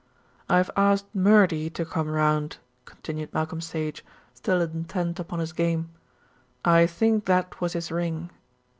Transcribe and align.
"I 0.49 0.57
have 0.57 0.71
asked 0.75 1.13
Murdy 1.13 1.69
to 1.69 1.85
come 1.85 2.09
round," 2.09 2.57
continued 2.85 3.31
Malcolm 3.35 3.61
Sage, 3.61 4.03
still 4.33 4.59
intent 4.59 5.19
upon 5.19 5.37
his 5.37 5.53
game. 5.53 5.91
"I 6.65 6.87
think 6.87 7.25
that 7.25 7.61
was 7.61 7.73
his 7.73 7.91
ring." 7.91 8.31